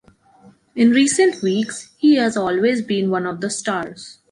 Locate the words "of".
3.27-3.39